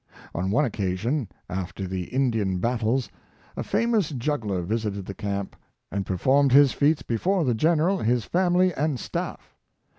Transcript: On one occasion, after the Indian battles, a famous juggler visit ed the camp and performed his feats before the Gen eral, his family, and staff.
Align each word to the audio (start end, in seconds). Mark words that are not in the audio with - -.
On 0.33 0.49
one 0.49 0.65
occasion, 0.65 1.27
after 1.47 1.85
the 1.85 2.05
Indian 2.05 2.57
battles, 2.57 3.11
a 3.55 3.61
famous 3.61 4.09
juggler 4.09 4.63
visit 4.63 4.95
ed 4.95 5.05
the 5.05 5.13
camp 5.13 5.55
and 5.91 6.07
performed 6.07 6.51
his 6.53 6.71
feats 6.71 7.03
before 7.03 7.45
the 7.45 7.53
Gen 7.53 7.77
eral, 7.77 8.03
his 8.03 8.25
family, 8.25 8.73
and 8.73 8.99
staff. 8.99 9.55